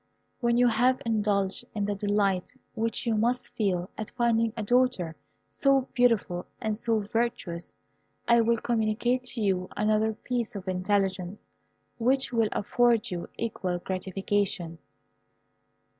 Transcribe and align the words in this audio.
When 0.39 0.57
you 0.57 0.67
have 0.67 0.99
indulged 1.05 1.63
in 1.75 1.85
the 1.85 1.93
delight 1.93 2.55
which 2.73 3.05
you 3.05 3.13
must 3.13 3.53
feel 3.53 3.87
at 3.99 4.09
finding 4.09 4.51
a 4.57 4.63
daughter 4.63 5.15
so 5.47 5.81
beautiful 5.93 6.47
and 6.59 6.75
so 6.75 7.01
virtuous 7.01 7.75
I 8.27 8.41
will 8.41 8.57
communicate 8.57 9.23
to 9.25 9.41
you 9.41 9.69
another 9.77 10.13
piece 10.13 10.55
of 10.55 10.67
intelligence, 10.67 11.39
which 11.99 12.33
will 12.33 12.49
afford 12.51 13.11
you 13.11 13.29
equal 13.37 13.77
gratification." 13.77 14.79